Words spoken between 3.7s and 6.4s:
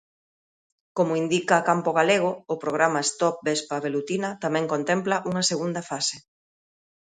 Velutina' tamén contempla unha segunda fase.